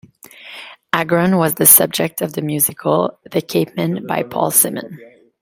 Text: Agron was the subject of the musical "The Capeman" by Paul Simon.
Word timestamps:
Agron 0.93 1.37
was 1.37 1.53
the 1.53 1.65
subject 1.67 2.23
of 2.23 2.33
the 2.33 2.41
musical 2.41 3.19
"The 3.29 3.39
Capeman" 3.43 4.07
by 4.07 4.23
Paul 4.23 4.49
Simon. 4.49 4.97